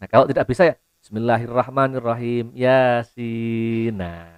[0.00, 0.74] Nah, kalau tidak bisa ya
[1.04, 2.56] Bismillahirrahmanirrahim.
[2.56, 4.00] Yasin.
[4.00, 4.32] Nah,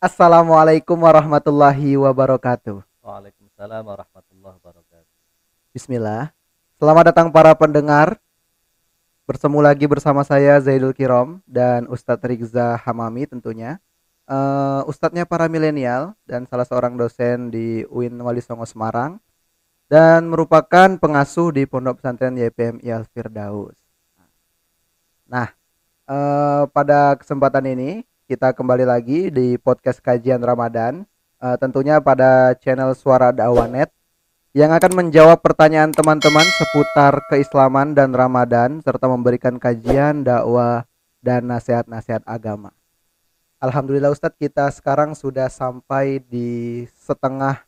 [0.00, 2.80] Assalamualaikum warahmatullahi wabarakatuh.
[3.04, 5.12] Waalaikumsalam warahmatullahi wabarakatuh.
[5.76, 6.32] Bismillah.
[6.80, 8.16] Selamat datang para pendengar.
[9.30, 13.78] Bertemu lagi bersama saya Zaidul Kirom dan Ustadz Rizza Hamami tentunya.
[14.26, 19.22] Eh, Ustadznya para milenial dan salah seorang dosen di UIN Wali Songo Semarang
[19.86, 23.78] dan merupakan pengasuh di Pondok Pesantren YPMI Al Firdaus.
[25.30, 25.54] Nah,
[26.10, 31.06] eh, pada kesempatan ini kita kembali lagi di podcast kajian Ramadan
[31.38, 33.94] eh, tentunya pada channel Suara Dakwah Net
[34.50, 40.82] yang akan menjawab pertanyaan teman-teman seputar keislaman dan Ramadan serta memberikan kajian dakwah
[41.22, 42.74] dan nasihat-nasihat agama.
[43.62, 47.62] Alhamdulillah Ustadz kita sekarang sudah sampai di setengah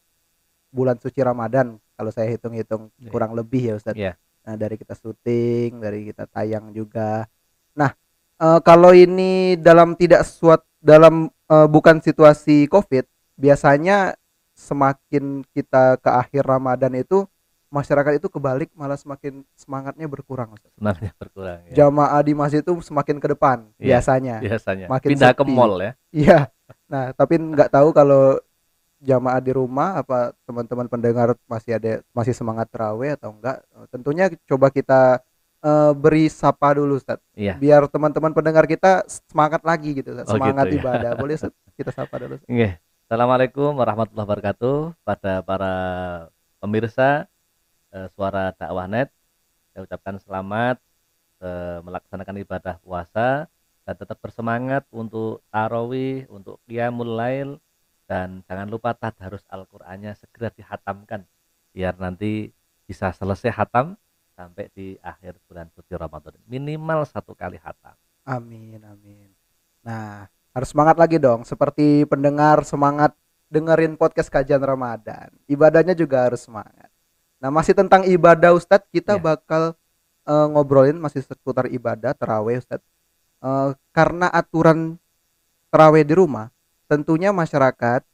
[0.73, 3.11] bulan suci Ramadan kalau saya hitung-hitung Iya.
[3.13, 4.01] kurang lebih ya Ustadz.
[4.01, 4.13] Iya.
[4.43, 7.31] Nah, dari kita syuting, dari kita tayang juga.
[7.79, 7.95] Nah,
[8.43, 13.07] eh, kalau ini dalam tidak suat dalam eh, bukan situasi Covid,
[13.39, 14.17] biasanya
[14.63, 17.27] semakin kita ke akhir Ramadan itu
[17.67, 20.55] masyarakat itu kebalik malah semakin semangatnya berkurang.
[20.55, 20.71] Ustaz.
[20.77, 21.73] Semangatnya berkurang ya.
[21.83, 23.99] Jamaah di masjid itu semakin ke depan Iya.
[23.99, 24.37] biasanya.
[24.39, 25.53] Biasanya makin pindah ke sepi.
[25.57, 25.93] mall ya.
[26.13, 26.39] Iya.
[26.87, 28.39] Nah, tapi nggak tahu kalau
[29.03, 33.65] jamaah di rumah apa teman-teman pendengar masih ada masih semangat terawih atau enggak.
[33.89, 35.19] Tentunya coba kita
[35.65, 37.19] eh, beri sapa dulu Ustaz.
[37.33, 37.57] Iya.
[37.57, 40.29] Biar teman-teman pendengar kita semangat lagi gitu, Ustaz.
[40.29, 40.83] Oh, semangat gitu ya.
[40.85, 41.13] ibadah.
[41.17, 41.51] Boleh Ustaz?
[41.73, 42.37] kita sapa dulu.
[42.37, 42.53] Ustaz?
[43.13, 45.75] Assalamualaikum warahmatullahi wabarakatuh pada para
[46.65, 47.29] pemirsa
[47.93, 49.13] eh, suara dakwah net.
[49.69, 50.81] Saya ucapkan selamat
[51.45, 53.53] eh, melaksanakan ibadah puasa
[53.85, 57.61] dan tetap bersemangat untuk tarawih, untuk qiyamul lail
[58.09, 61.29] dan jangan lupa tadarus Al-Qur'annya segera dihatamkan
[61.77, 62.49] biar nanti
[62.89, 63.93] bisa selesai hatam
[64.41, 66.33] sampai di akhir bulan suci Ramadan.
[66.49, 67.93] Minimal satu kali hatam.
[68.25, 69.37] Amin, amin.
[69.85, 71.43] Nah, harus semangat lagi dong.
[71.45, 73.17] Seperti pendengar semangat
[73.49, 75.29] dengerin podcast kajian Ramadan.
[75.45, 76.89] Ibadahnya juga harus semangat.
[77.37, 79.21] Nah, masih tentang ibadah Ustadz, kita Ya.
[79.21, 79.75] bakal
[80.23, 82.87] eh, ngobrolin masih seputar ibadah terawih Ustadz.
[83.43, 84.95] Eh, karena aturan
[85.69, 86.55] terawih di rumah,
[86.87, 88.07] tentunya masyarakat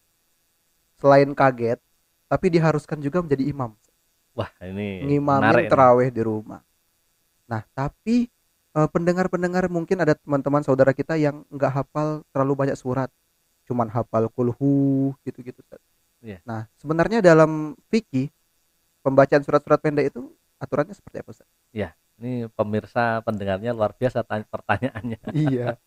[0.97, 1.77] selain kaget,
[2.27, 3.77] tapi diharuskan juga menjadi imam
[4.33, 6.63] Wah, ini ngimamin terawih di rumah.
[7.51, 8.31] Nah, tapi
[8.87, 13.11] pendengar-pendengar mungkin ada teman-teman saudara kita yang nggak hafal terlalu banyak surat,
[13.67, 15.59] cuman hafal kulhu gitu-gitu.
[16.23, 16.39] Iya.
[16.47, 18.31] Nah, sebenarnya dalam fikih
[19.03, 20.31] pembacaan surat-surat pendek itu
[20.63, 21.49] aturannya seperti apa, Ustaz?
[22.19, 25.19] Ini pemirsa pendengarnya luar biasa tanya pertanyaannya.
[25.31, 25.79] iya,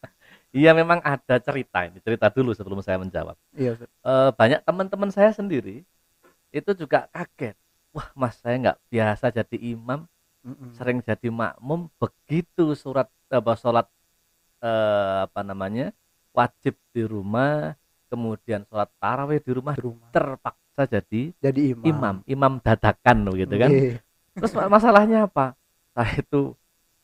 [0.52, 3.35] Iya memang ada cerita ini, cerita dulu sebelum saya menjawab.
[3.56, 3.91] iya, Ustaz.
[3.91, 5.84] Eh, banyak teman-teman saya sendiri
[6.56, 7.56] itu juga kaget.
[7.91, 10.08] Wah mas saya nggak biasa jadi imam,
[10.41, 10.74] Mm-mm.
[10.74, 11.90] sering jadi makmum.
[12.02, 13.88] Begitu surat apa sholat
[14.63, 15.94] eh, apa namanya
[16.31, 17.75] wajib di rumah,
[18.07, 20.09] kemudian sholat tarawih di rumah Di rumah.
[20.12, 21.85] terpaksa jadi Jadi imam.
[21.85, 23.69] imam, imam dadakan gitu kan.
[23.72, 24.00] Iya.
[24.35, 25.53] Terus ma- masalahnya apa?
[25.91, 26.56] Saya itu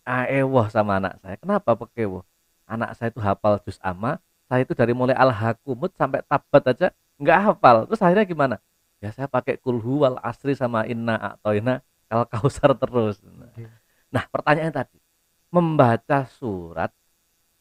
[0.07, 1.35] aewoh sama anak saya.
[1.35, 2.23] Kenapa pekewoh?
[2.67, 4.19] Anak saya itu hafal juz amma.
[4.47, 6.87] Saya itu dari mulai al hakumut sampai tabat aja
[7.19, 7.83] nggak hafal.
[7.91, 8.55] Terus akhirnya gimana?
[9.03, 13.19] Ya saya pakai kulhu wal asri sama inna atoina kal kausar terus.
[13.23, 13.67] Oke.
[14.11, 14.99] Nah pertanyaan tadi
[15.47, 16.91] membaca surat,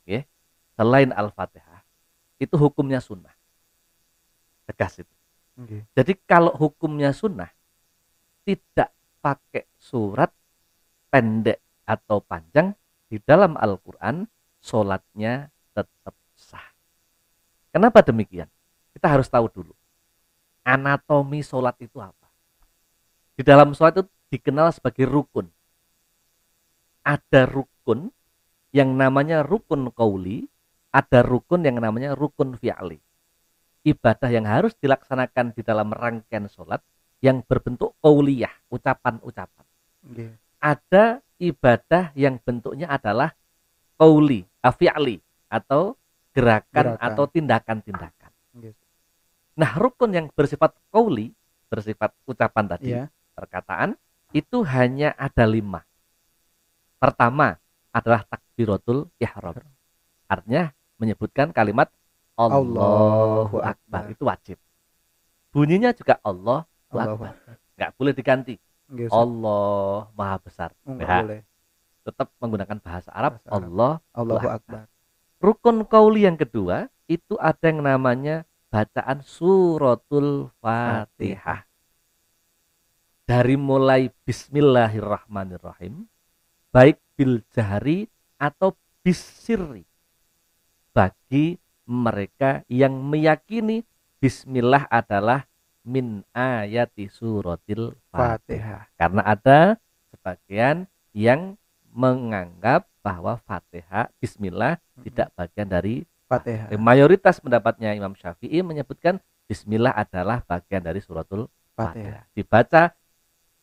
[0.02, 0.26] ya,
[0.74, 1.82] selain al-fatihah
[2.42, 3.34] itu hukumnya sunnah.
[4.66, 5.14] Tegas itu.
[5.58, 5.86] Oke.
[5.94, 7.50] Jadi kalau hukumnya sunnah
[8.46, 10.30] tidak pakai surat
[11.10, 12.74] pendek atau panjang
[13.06, 14.26] di dalam Al-Quran,
[14.58, 16.74] sholatnya tetap sah.
[17.70, 18.50] Kenapa demikian?
[18.94, 19.74] Kita harus tahu dulu.
[20.66, 22.26] Anatomi sholat itu apa?
[23.38, 25.48] Di dalam sholat itu dikenal sebagai rukun.
[27.06, 28.10] Ada rukun
[28.74, 30.50] yang namanya rukun kauli,
[30.90, 32.98] ada rukun yang namanya rukun fi'ali
[33.86, 36.82] ibadah yang harus dilaksanakan di dalam rangkaian sholat
[37.22, 39.64] yang berbentuk kauliyah, ucapan-ucapan.
[40.10, 40.26] Oke.
[40.58, 43.30] Ada ibadah yang bentuknya adalah
[43.94, 45.94] kauli, afi'li, atau
[46.34, 47.06] gerakan, Gerakan.
[47.06, 48.30] atau tindakan-tindakan.
[48.58, 48.70] Oke.
[49.56, 51.30] Nah, rukun yang bersifat kauli,
[51.70, 53.06] bersifat ucapan tadi, Iya.
[53.38, 53.94] perkataan,
[54.36, 55.80] itu hanya ada lima.
[57.00, 57.56] Pertama
[57.88, 59.56] adalah takbiratul ihram.
[60.28, 61.88] Artinya menyebutkan kalimat
[62.36, 64.12] Allahu Akbar.
[64.12, 64.60] Itu wajib.
[65.56, 67.32] Bunyinya juga Allahu Allahu Akbar.
[67.80, 68.54] Nggak boleh diganti.
[68.86, 69.16] Ustaz.
[69.16, 70.70] Allah Maha Besar.
[70.84, 71.40] Enggak Ya, boleh.
[72.06, 73.66] Tetap menggunakan bahasa Arab Bahasa Arab.
[73.72, 73.92] Allah.
[74.12, 74.52] Allahu Akbar.
[74.60, 74.82] Akbar.
[75.36, 81.65] rukun kauli yang kedua itu ada yang namanya bacaan suratul Fatihah.
[83.26, 86.06] Dari mulai bismillahirrahmanirrahim
[86.70, 88.06] baik bil jahri
[88.38, 89.82] atau bisirri
[90.94, 91.58] bagi
[91.90, 93.82] mereka yang meyakini
[94.22, 95.42] bismillah adalah
[95.82, 98.86] min ayati suratil Fatihah.
[98.94, 99.74] Karena ada
[100.14, 101.58] sebagian yang
[101.90, 106.70] menganggap bahwa Fatihah bismillah tidak bagian dari Fatihah.
[106.78, 109.18] mayoritas pendapatnya Imam Syafi'i menyebutkan
[109.50, 112.22] bismillah adalah bagian dari suratul Fatihah.
[112.22, 112.22] Fatihah.
[112.30, 112.82] Dibaca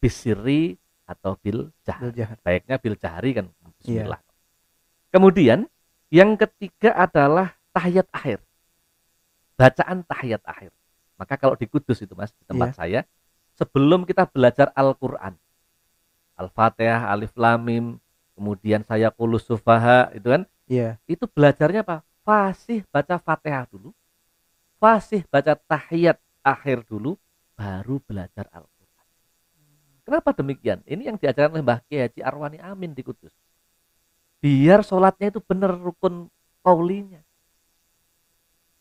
[0.03, 0.75] bisiri
[1.07, 2.11] atau bil jahri.
[2.11, 2.27] Bil.
[2.43, 3.47] Baiknya bil jahri kan
[3.79, 4.19] bismillah.
[5.15, 5.63] Kemudian
[6.11, 8.43] yang ketiga adalah tahiyat akhir.
[9.55, 10.75] Bacaan tahiyat akhir.
[11.15, 12.77] Maka kalau di Kudus itu Mas, di tempat Iya.
[12.77, 12.99] saya,
[13.55, 15.37] sebelum kita belajar Al-Qur'an,
[16.35, 17.85] Al-Fatihah, Alif Lam Mim,
[18.33, 20.97] kemudian saya kulus sufaha itu kan, Iya.
[21.05, 22.01] itu belajarnya apa?
[22.25, 23.93] Fasih baca Fatihah dulu,
[24.81, 27.15] fasih baca tahiyat akhir dulu,
[27.53, 28.72] baru belajar Al-Quran.
[30.03, 30.83] Kenapa demikian?
[30.83, 33.31] Ini yang diajarkan oleh Mbah Kiai Haji Arwani Amin di Kudus.
[34.43, 36.27] Biar sholatnya itu benar rukun
[36.59, 37.23] kaulinya.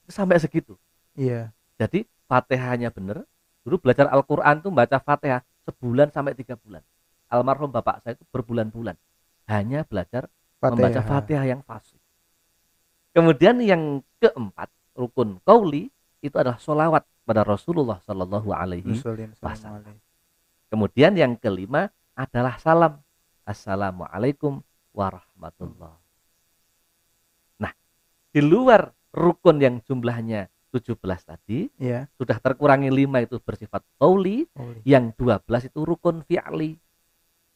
[0.02, 0.74] Itu sampai segitu.
[1.14, 1.54] Iya.
[1.78, 3.22] Jadi Fatihahnya benar.
[3.62, 6.82] Dulu belajar Al-Quran tuh baca Fatihah sebulan sampai tiga bulan.
[7.30, 8.98] Almarhum bapak saya itu berbulan-bulan
[9.46, 10.26] hanya belajar
[10.58, 11.98] membaca Fatihah yang fasih.
[13.14, 15.88] Kemudian yang keempat rukun kauli
[16.18, 18.90] itu adalah solawat pada Rasulullah Shallallahu Alaihi.
[19.38, 19.96] Wasallam.
[20.72, 22.96] Kemudian yang kelima adalah salam.
[23.44, 24.64] Assalamualaikum
[24.96, 26.00] warahmatullah.
[27.60, 27.72] Nah,
[28.32, 30.96] di luar rukun yang jumlahnya 17
[31.28, 32.08] tadi Iya.
[32.16, 34.48] sudah terkurangi lima itu bersifat Kauli.
[34.88, 36.80] yang 12 itu rukun fi'li.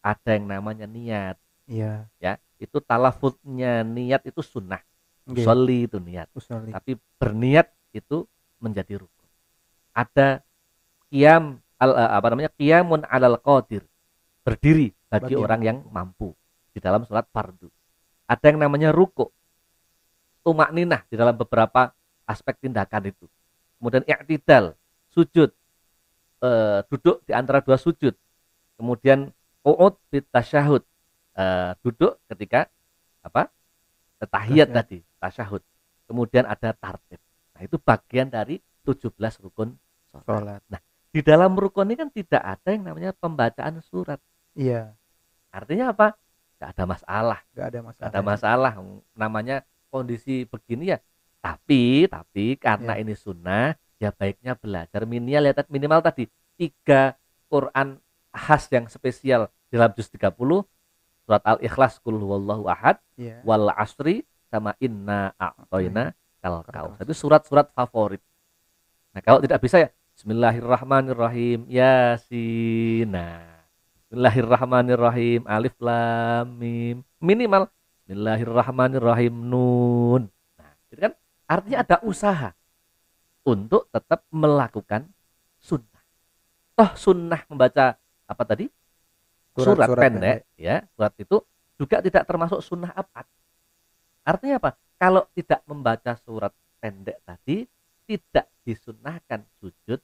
[0.05, 2.05] Ada yang namanya niat Iya.
[2.21, 4.85] ya itu talafutnya niat itu sunnah.
[5.27, 6.71] Usolli itu niat Usolli.
[6.71, 8.29] tapi berniat itu
[8.63, 9.27] menjadi rukun
[9.91, 10.39] ada
[11.11, 13.85] qiyam al, eh, apa namanya qiyamun alal qadir.
[14.47, 15.37] Berdiri bagi, Bagi.
[15.37, 16.31] orang yang mampu
[16.71, 17.67] di dalam sholat fardu.
[18.31, 19.27] Ada yang namanya ruku
[20.47, 21.91] tumak ninah di dalam beberapa
[22.27, 23.27] aspek tindakan itu.
[23.79, 24.79] Kemudian i'tidal
[25.11, 25.51] sujud
[26.43, 28.15] eh, duduk di antara dua sujud.
[28.79, 29.35] Kemudian
[29.67, 30.83] qu'ud fit tasyahud
[31.35, 32.71] eh, duduk ketika
[33.27, 33.51] apa
[34.23, 34.79] tahiyat Tasyahud.
[34.79, 35.63] tadi tasyahud.
[36.07, 37.19] Kemudian ada tartib.
[37.59, 39.11] Nah itu bagian dari 17
[39.43, 39.75] rukun
[40.23, 40.63] sholat.
[40.71, 40.86] Sholat.
[41.17, 44.21] Di dalam rukun ini kan tidak ada yang namanya pembacaan surat.
[44.53, 44.93] Iya.
[45.49, 46.13] artinya apa?
[46.53, 47.39] Tidak ada masalah.
[47.57, 47.97] Gak ada masalah.
[47.97, 48.73] tidak ada masalah.
[49.17, 49.57] Namanya
[49.89, 51.01] kondisi begini ya.
[51.41, 53.01] Tapi tapi karena Ya.
[53.01, 56.29] ini sunnah ya baiknya belajar minimal ya tadi- minimal tadi
[56.61, 57.17] tiga
[57.49, 57.97] Quran
[58.29, 59.49] khas yang spesial.
[59.73, 60.69] Dalam juz 30
[61.25, 63.41] surat al-ikhlas kul huwallahu ahad Iya.
[63.41, 68.21] wal asri sama inna a'toina kal Kal kaus itu surat-surat favorit.
[69.17, 71.69] Nah kalau tidak bisa ya Bismillahirrahmanirrahim.
[71.69, 73.13] Yasin.
[73.13, 73.69] Nah
[74.09, 75.45] Bismillahirrahmanirrahim.
[75.45, 77.05] Alif Lam Mim.
[77.21, 77.69] Minimal.
[78.09, 79.29] Bismillahirrahmanirrahim.
[79.37, 80.33] Nun.
[80.57, 81.13] Nah itu kan
[81.45, 82.57] artinya ada usaha
[83.45, 85.05] untuk tetap melakukan
[85.61, 86.05] sunnah.
[86.73, 88.73] Toh sunnah membaca apa tadi?
[89.53, 90.81] Surat, Surat-surat pendek, ya.
[90.97, 91.45] Surat itu
[91.77, 93.29] juga tidak termasuk sunnah abad.
[94.25, 94.81] Artinya apa?
[94.97, 97.69] Kalau tidak membaca surat pendek tadi
[98.07, 100.01] tidak disunnahkan sujud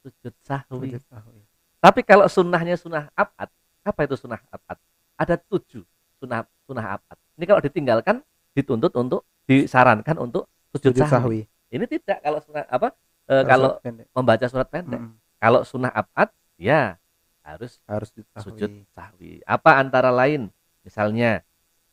[0.00, 1.40] sujud sahwi Sujud sahwi.
[1.78, 3.50] tapi kalau sunnahnya sunnah abad
[3.82, 4.78] apa itu sunnah abad
[5.14, 5.82] ada tujuh
[6.16, 8.16] sunnah sunnah abad ini kalau ditinggalkan
[8.52, 11.42] dituntut untuk disarankan untuk sujud, Sujud sahwi.
[11.44, 11.74] sahwi.
[11.74, 12.88] ini tidak kalau sunnah apa
[13.26, 14.06] eh, kalau Surat pendek.
[14.10, 16.96] membaca surat pendek Mm, kalau sunnah abad ya
[17.44, 18.42] harus harus sujud sahwi.
[18.42, 19.32] sujud sahwi.
[19.44, 20.50] Apa antara lain?
[20.82, 21.44] Misalnya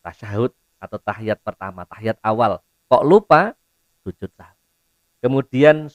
[0.01, 0.49] tasyahud
[0.79, 2.57] atau tahiyat pertama, tahiyat awal.
[2.87, 3.53] Kok lupa?
[4.01, 4.62] Sujud sahwi.
[5.23, 5.87] Kemudian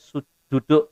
[0.48, 0.88] duduk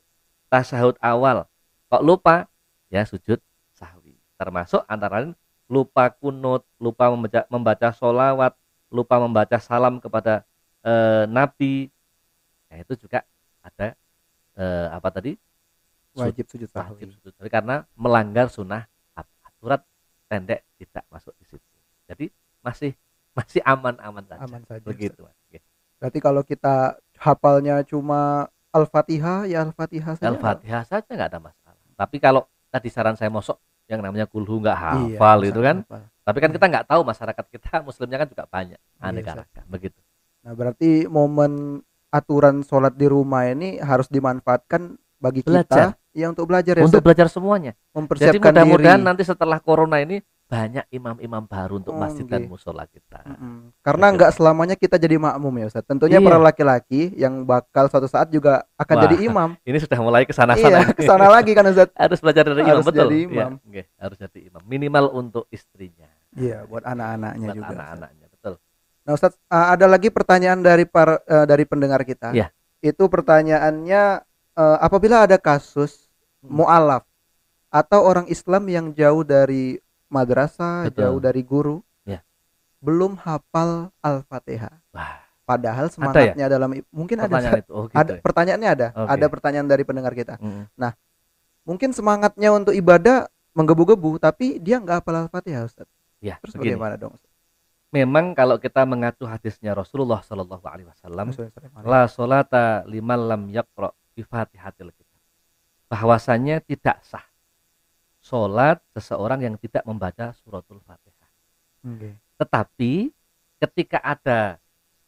[0.53, 1.49] tasyahud awal.
[1.89, 2.45] Kok lupa?
[2.93, 3.41] Ya sujud
[3.73, 4.21] sahwi.
[4.37, 5.33] Termasuk antara lain
[5.67, 8.53] lupa kunut, lupa membaca, membaca solawat,
[8.93, 10.45] lupa membaca salam kepada
[10.85, 11.89] eh, Nabi.
[12.69, 13.25] Nah, itu juga
[13.65, 13.97] ada
[14.61, 15.33] eh, apa tadi?
[16.13, 17.17] Wajib sujud wajib sahwi.
[17.17, 18.85] sujud sahwi karena melanggar sunnah
[19.61, 19.83] surat
[20.31, 21.77] pendek tidak masuk di situ
[22.07, 22.27] jadi
[22.63, 22.93] masih
[23.35, 24.85] masih aman-aman saja Aman saja.
[24.87, 25.37] begitu Mas.
[25.51, 25.59] Oke.
[25.99, 30.29] Berarti kalau kita hafalnya cuma Al-Fatihah ya Al-Fatihah saja.
[30.29, 33.57] al-fatihah saja nggak ada masalah tapi kalau tadi saran saya mosok
[33.87, 36.03] yang namanya kulhu nggak Iya, hafal bisa itu kan hafal.
[36.23, 39.41] tapi kan kita nggak tahu masyarakat kita muslimnya kan juga banyak Iya, aneka Ustaz.
[39.47, 39.99] ragam begitu
[40.41, 45.67] Nah, berarti momen aturan sholat di rumah ini harus dimanfaatkan bagi Belajar.
[45.67, 47.05] kita yang untuk belajar ya untuk Ustaz.
[47.05, 49.09] belajar semuanya jadi mempersiapkan mudah-mudahan diri.
[49.09, 52.55] nanti setelah corona ini banyak imam-imam baru untuk Oh, masjid dan nggih.
[52.55, 53.19] musola kita.
[53.27, 53.75] Mm-mm.
[53.83, 54.17] Karena Betul.
[54.17, 55.83] nggak selamanya kita jadi makmum ya Ustaz.
[55.83, 56.25] Tentunya Iya.
[56.25, 59.49] para laki-laki yang bakal suatu saat juga akan Wah, jadi imam.
[59.61, 60.79] Ini sudah mulai ke sana Iya, sana.
[60.95, 61.91] ke sana lagi kan Ustaz.
[61.93, 63.01] harus belajar dari imam Harus betul.
[63.03, 63.53] jadi Iya, imam.
[63.61, 64.63] nggih, harus jadi imam.
[64.63, 66.07] Minimal untuk istrinya.
[66.33, 67.73] Iya, buat anak-anaknya buat juga.
[67.75, 68.55] Anak-anaknya, betul.
[69.03, 72.31] Nah, Ustaz, ada lagi pertanyaan dari par, uh, dari pendengar kita.
[72.31, 72.55] Iya.
[72.79, 74.03] Itu pertanyaannya
[74.55, 76.07] uh, apabila ada kasus
[76.39, 76.63] Hmm.
[76.63, 77.03] mualaf
[77.67, 81.01] atau orang Islam yang jauh dari madrasah, Betul.
[81.03, 82.21] jauh dari guru, Iya.
[82.79, 84.75] belum hafal Al-Fatihah.
[85.43, 87.71] Padahal semangatnya dalam i- mungkin ada pertanyaan itu.
[87.71, 88.21] Oh, gitu ada ya.
[88.21, 88.87] pertanyaannya ada.
[88.93, 89.11] Oke.
[89.13, 90.35] Ada pertanyaan dari pendengar kita.
[90.39, 90.67] Mm.
[91.63, 95.87] Mungkin semangatnya untuk ibadah menggebu-gebu tapi dia nggak hafal Al-Fatihah, Ustaz.
[96.19, 96.75] Ya, Terus begini.
[96.75, 97.15] bagaimana dong?
[97.15, 97.31] Ustaz?
[97.95, 101.31] Memang kalau kita mengacu hadisnya Rasulullah Shallallahu alaihi wasallam,
[101.83, 105.19] la solata liman lam yaqra bi Fatihatil kitab.
[105.87, 107.23] Bahwasanya tidak sah
[108.27, 111.31] salat seseorang yang tidak membaca suratul Fatihah.
[111.87, 112.11] Oke.
[112.43, 112.93] Tetapi
[113.63, 114.59] ketika ada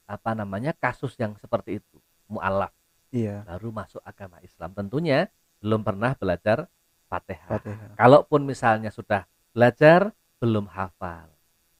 [0.06, 1.98] apa namanya kasus yang seperti itu,
[2.30, 2.70] mualaf
[3.08, 5.32] Iya, baru masuk agama Islam, tentunya
[5.64, 6.68] belum pernah belajar
[7.08, 7.58] Fatihah.
[7.58, 7.96] Fatihah.
[7.96, 11.32] Kalaupun misalnya sudah belajar belum hafal.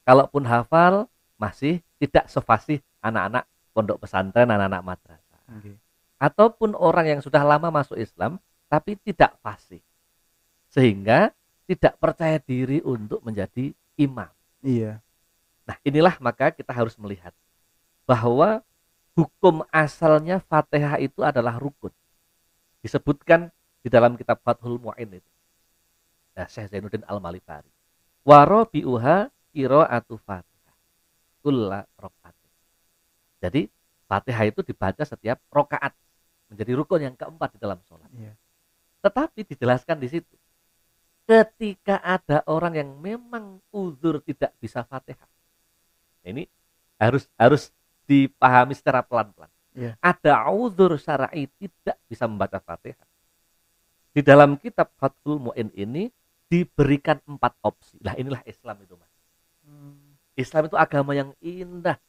[0.03, 1.05] Kalaupun hafal
[1.37, 5.41] masih tidak sefasih anak-anak pondok pesantren, anak-anak madrasah.
[5.53, 5.77] Oke.
[6.19, 9.79] Ataupun orang yang sudah lama masuk Islam tapi tidak fasih.
[10.69, 11.33] Sehingga
[11.69, 14.29] tidak percaya diri untuk menjadi imam.
[14.65, 15.01] Iya.
[15.69, 17.29] Nah, inilah maka kita harus melihat
[18.09, 18.65] bahwa
[19.13, 21.93] hukum asalnya Fatihah itu adalah rukun.
[22.81, 23.53] Disebutkan
[23.85, 25.31] di dalam kitab Fathul Mu'in itu.
[26.33, 27.69] Nah, Syekh Zainuddin Al-Malifari.
[28.25, 30.75] Warabi'uha qira'atu Fatihah.
[31.45, 32.51] Kulla rokaatin.
[33.43, 33.61] Jadi,
[34.09, 35.93] Fatihah itu dibaca setiap rokaat.
[36.49, 38.09] Menjadi rukun yang keempat di dalam sholat.
[38.17, 38.33] Iya.
[39.05, 40.35] Tetapi dijelaskan di situ.
[41.29, 45.29] Ketika ada orang yang memang uzur tidak bisa Fatihah.
[46.25, 46.49] Ini
[46.97, 47.69] harus harus
[48.09, 49.53] dipahami secara pelan-pelan.
[49.77, 49.93] Iya.
[50.01, 53.05] Ada uzur syar'i tidak bisa membaca Fatihah.
[54.09, 56.09] Di dalam kitab Fathul Mu'in ini
[56.49, 58.01] diberikan empat opsi.
[58.01, 59.13] Lah inilah Islam itu, Mas.
[60.33, 62.01] Islam itu agama yang indah.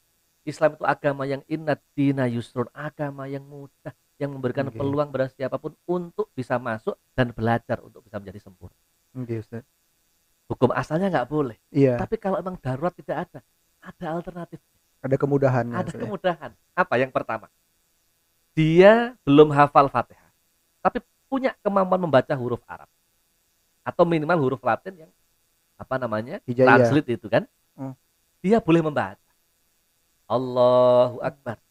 [0.49, 4.81] Islam itu agama yang indah, dina yusrun, agama yang mudah, yang memberikan Oke.
[4.81, 8.81] peluang pada siapa pun untuk bisa masuk dan belajar untuk bisa menjadi sempurna.
[9.17, 9.65] Oke, Ustaz.
[10.51, 13.39] Hukum asalnya nggak boleh, Iya, tapi kalau emang darurat tidak ada,
[13.79, 14.59] ada alternatif,
[14.99, 15.79] ada kemudahannya.
[15.79, 16.03] ada Ustaz, ya.
[16.03, 16.51] kemudahan.
[16.75, 17.47] Apa yang pertama?
[18.59, 20.27] Dia belum hafal Fatihah,
[20.83, 22.91] tapi punya kemampuan membaca huruf Arab
[23.87, 25.11] atau minimal huruf Latin yang
[25.79, 26.83] apa namanya Hijaiyah.
[26.83, 27.47] translate itu kan?
[27.79, 27.95] Hmm.
[28.43, 29.23] Dia boleh membaca.
[30.27, 31.63] Allahu Akbar.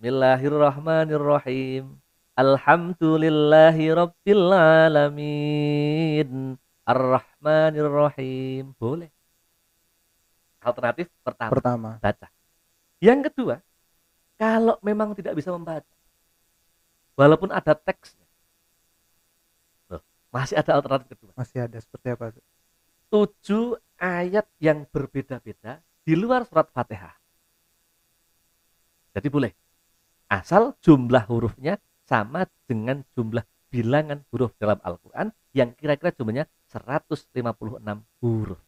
[0.00, 2.00] Bismillahirrahmanirrahim.
[2.38, 6.54] Alhamdulillahi Rabbil Alamin.
[6.86, 8.78] Ar-Rahmanirrahim.
[8.78, 9.10] Boleh.
[10.62, 11.90] Alternatif pertama, Pertama.
[11.98, 12.30] baca.
[13.02, 13.54] Yang kedua,
[14.38, 15.86] kalau memang tidak bisa membaca,
[17.18, 18.26] walaupun ada teksnya,
[19.90, 21.30] Loh, masih ada alternatif kedua.
[21.38, 22.34] Masih ada seperti apa?
[23.10, 27.14] Tujuh ayat yang berbeda-beda di luar surat Fatihah.
[29.14, 29.52] Jadi boleh.
[30.28, 37.36] Asal jumlah hurufnya sama dengan jumlah bilangan huruf dalam Al-Quran yang kira-kira jumlahnya 156
[38.24, 38.60] huruf.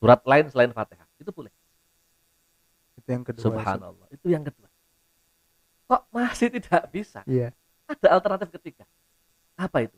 [0.00, 1.08] Surat lain selain Fatihah.
[1.16, 1.52] Itu boleh.
[3.00, 3.44] Itu yang kedua.
[3.44, 4.06] Subhanallah.
[4.12, 4.68] Itu yang kedua.
[5.88, 7.24] Kok masih tidak bisa?
[7.24, 7.56] Iya.
[7.88, 8.84] Ada alternatif ketiga.
[9.56, 9.96] Apa itu?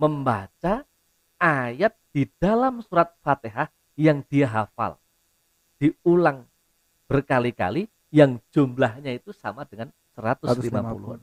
[0.00, 0.84] Membaca
[1.36, 4.96] ayat di dalam surat Fatihah yang dia hafal.
[5.78, 6.48] Diulang
[7.06, 11.22] berkali-kali yang jumlahnya itu sama dengan 150.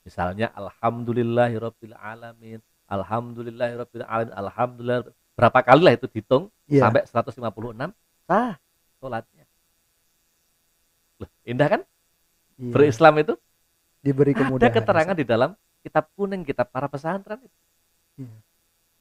[0.00, 5.00] Misalnya alhamdulillahirabbil alamin, alhamdulillahirabbil alamin, alhamdulillah
[5.36, 6.88] berapa kali lah itu dihitung Iya.
[6.88, 7.92] sampai 156
[8.24, 8.56] sah
[8.98, 9.44] sholatnya.
[11.20, 11.80] Loh, indah kan?
[12.56, 12.72] iya.
[12.72, 13.34] Berislam itu
[14.00, 14.72] Diberi ada kemudahan.
[14.72, 15.50] keterangan di dalam
[15.84, 17.58] kitab kuning kitab para pesantren itu.
[18.24, 18.36] Iya.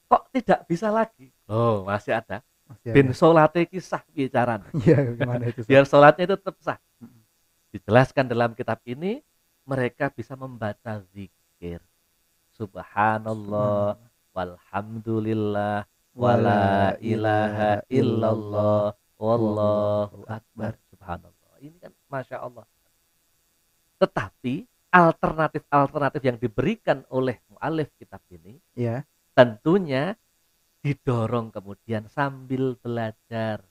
[0.10, 1.32] Kok tidak bisa lagi?
[1.48, 2.44] Oh, masih ada.
[2.68, 3.16] Masih Bin ada.
[3.16, 4.60] solate kisah bicara.
[4.84, 5.64] Iya, gimana itu?
[5.64, 5.70] Ustaz?
[5.72, 6.78] Biar sholatnya itu tetap sah.
[7.70, 9.22] Dijelaskan dalam kitab ini
[9.66, 11.82] mereka bisa membaca zikir.
[12.58, 13.96] Subhanallah
[14.34, 15.86] walhamdulillah
[16.18, 20.74] wala ilaha illallah wallahu akbar.
[20.90, 21.56] subhanallah.
[21.62, 22.66] Ini kan masya Allah.
[24.00, 29.06] Tetapi alternatif-alternatif yang diberikan oleh mualif kitab ini Iya.
[29.38, 30.18] tentunya
[30.82, 33.62] didorong kemudian sambil belajar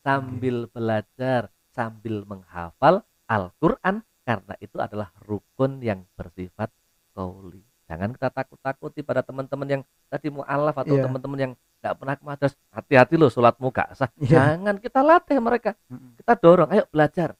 [0.00, 6.70] sambil belajar sambil menghafal Al-Quran karena itu adalah rukun yang bersifat
[7.12, 11.04] kauli jangan kita takut-takuti pada teman-teman yang tadi mualaf atau Iya.
[11.04, 11.52] teman-teman yang
[11.82, 14.08] nggak pernah ke madrasah hati-hati loh sholatmu gak sah.
[14.16, 14.56] Iya.
[14.56, 15.74] jangan kita latih mereka.
[16.14, 17.34] Kita dorong ayo belajar.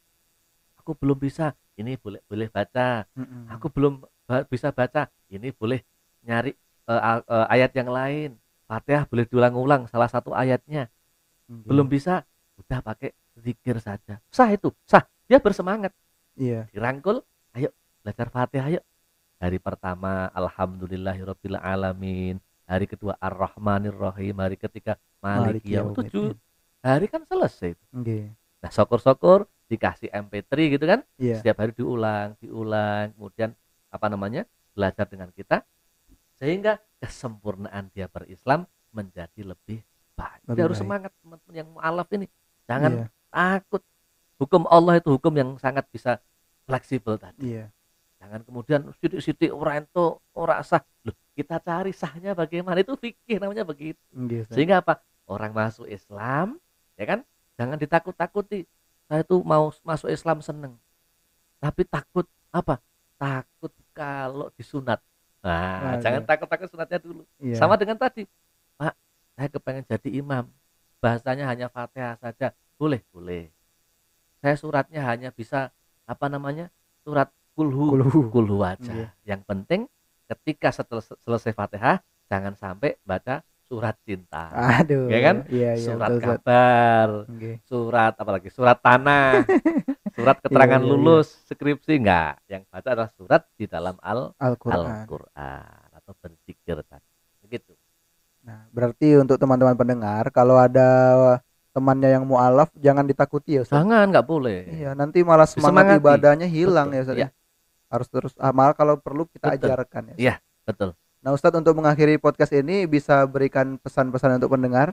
[0.76, 3.06] Aku belum bisa ini boleh boleh baca.
[3.48, 5.80] Aku belum ba- bisa baca ini boleh
[6.20, 6.52] nyari
[6.84, 8.30] a- eh, ayat yang lain.
[8.66, 10.90] Fatihah boleh diulang-ulang salah satu ayatnya.
[11.46, 11.68] Oke.
[11.68, 12.24] belum bisa
[12.56, 14.18] udah pakai zikir saja.
[14.28, 15.96] Sah itu sah dia bersemangat
[16.36, 16.68] Iya.
[16.68, 18.80] dirangkul ayo belajar fatihah ayo
[19.36, 26.36] hari pertama alhamdulillahirabbil alamin hari kedua ar-rahmanir-rahim hari ketiga maliki yaum tujuh
[26.80, 27.84] hari kan selesai itu.
[27.90, 28.28] Oke.
[28.60, 31.40] nah syukur-syukur dikasih MP3 gitu kan Iya.
[31.40, 33.56] setiap hari diulang diulang kemudian
[33.88, 35.64] apa namanya belajar dengan kita
[36.36, 39.80] sehingga kesempurnaan dia berislam menjadi lebih
[40.12, 40.84] baik Lebih harus baik.
[40.84, 42.26] semangat teman-teman yang mualaf ini
[42.64, 43.06] jangan Iya.
[43.28, 43.82] takut
[44.42, 46.18] hukum Allah itu hukum yang sangat bisa
[46.66, 47.54] fleksibel tadi.
[47.54, 47.70] Iya.
[48.22, 50.04] jangan kemudian sidik-sidik orang itu
[50.38, 50.78] orang sah.
[51.02, 52.78] Loh kita cari sahnya bagaimana?
[52.78, 53.98] Itu fikih namanya begitu.
[54.14, 54.54] Oke, Ustaz.
[54.54, 55.02] sehingga apa?
[55.26, 56.58] Orang masuk Islam
[56.94, 57.20] ya kan?
[57.58, 58.62] Jangan ditakut-takuti.
[59.10, 60.78] Saya itu mau masuk Islam seneng.
[61.58, 62.78] Tapi takut apa?
[63.18, 65.02] Takut kalau disunat.
[65.42, 66.28] Nah Ah, jangan iya.
[66.30, 67.26] takut-takut sunatnya dulu.
[67.42, 67.58] Iya.
[67.58, 68.22] sama dengan tadi
[68.78, 68.94] Pak
[69.34, 70.46] saya kepengen jadi imam.
[71.02, 72.54] Bahasanya hanya fatihah saja.
[72.78, 73.50] Boleh boleh
[74.42, 75.70] saya suratnya hanya bisa
[76.02, 76.66] apa namanya
[77.00, 78.18] surat kulhu Kulhu.
[78.28, 79.08] kulhu aja Iya.
[79.24, 79.86] yang penting
[80.26, 85.08] ketika setelah selesai fatihah jangan sampai baca surat cinta Aduh.
[85.08, 85.36] Ya kan?
[85.48, 85.86] Iya, iya.
[85.86, 87.50] surat betul, kabar Oke.
[87.64, 89.44] surat apalagi surat tanah
[90.16, 95.06] surat keterangan Iya, iya, lulus skripsi enggak yang baca adalah surat di dalam al Al-Qur'an.
[95.06, 97.08] Al-Qur'an atau berzikir tadi
[97.40, 97.72] begitu
[98.42, 100.82] Nah, berarti untuk teman-teman pendengar kalau ada
[101.72, 103.80] temannya yang mualaf jangan ditakuti ya Ustaz.
[103.80, 106.02] jangan nggak boleh Iya, nanti malah semangat Disemangati.
[106.04, 106.96] ibadahnya hilang Betul.
[106.96, 107.16] ya Ustaz.
[107.18, 107.28] Iya.
[107.88, 109.68] Harus terus amal kalau perlu kita Betul.
[109.68, 110.16] ajarkan ya.
[110.16, 110.34] Iya.
[110.62, 114.90] betul Nah, Ustadz untuk mengakhiri podcast ini bisa berikan pesan-pesan untuk pendengar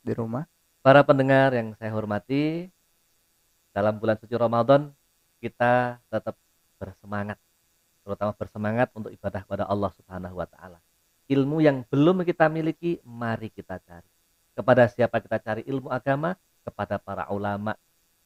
[0.00, 0.46] di rumah.
[0.80, 2.70] para pendengar yang saya hormati
[3.70, 4.90] dalam bulan suci Ramadan
[5.38, 6.34] kita tetap
[6.76, 7.36] bersemangat
[8.00, 10.80] terutama bersemangat untuk ibadah kepada Allah Subhanahu wa taala.
[11.26, 14.09] Ilmu yang belum kita miliki mari kita cari.
[14.60, 16.36] Kepada siapa kita cari ilmu agama?
[16.60, 17.72] Kepada para ulama,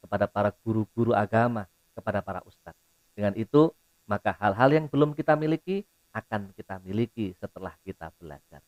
[0.03, 2.75] kepada para guru-guru agama, kepada para ustadz.
[3.15, 3.71] Dengan itu
[4.11, 8.59] maka hal-hal yang belum kita miliki akan kita miliki setelah kita belajar.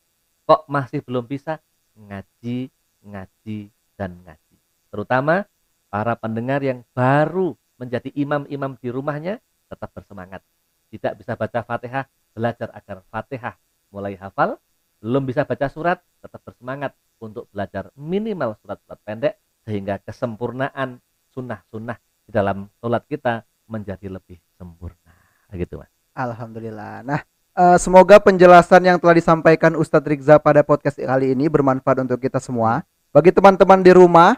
[0.47, 1.59] Kok masih belum bisa?
[1.99, 2.71] Ngaji,
[3.03, 3.59] ngaji,
[3.99, 4.55] dan ngaji.
[4.87, 5.43] Terutama
[5.91, 10.39] para pendengar yang baru menjadi imam-imam di rumahnya tetap bersemangat.
[10.87, 13.59] Tidak bisa baca Fatihah, belajar agar Fatihah
[13.91, 14.55] mulai hafal.
[14.97, 19.33] Belum bisa baca surat, tetap bersemangat untuk belajar minimal surat-surat pendek
[19.67, 20.97] sehingga kesempurnaan
[21.35, 25.13] sunnah-sunnah di dalam sholat kita menjadi lebih sempurna.
[25.53, 25.91] Gitu mas.
[26.17, 27.05] Alhamdulillah.
[27.05, 27.21] Nah,
[27.53, 32.41] eh, semoga penjelasan yang telah disampaikan Ustadz Rizza pada podcast kali ini bermanfaat untuk kita
[32.41, 32.81] semua.
[33.13, 34.33] Bagi teman-teman di rumah,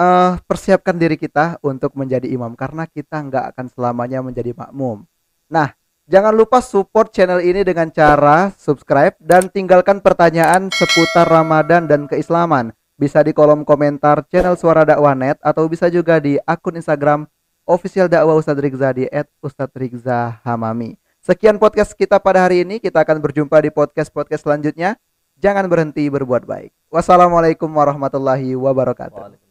[0.00, 5.04] eh, persiapkan diri kita untuk menjadi imam karena kita nggak akan selamanya menjadi makmum.
[5.50, 5.76] Nah,
[6.10, 12.74] jangan lupa support channel ini dengan cara subscribe dan tinggalkan pertanyaan seputar Ramadan dan keislaman.
[12.98, 17.24] Bisa di kolom komentar channel Suara Dakwah Net atau bisa juga di akun Instagram
[17.64, 19.06] official dakwah Ustadz Rizza di
[19.40, 20.98] @ustadzrizzahamami.
[21.22, 22.82] Sekian podcast kita pada hari ini.
[22.82, 24.98] Kita akan berjumpa di podcast-podcast selanjutnya.
[25.40, 26.74] Jangan berhenti berbuat baik.
[26.92, 29.49] Wassalamualaikum warahmatullahi wabarakatuh.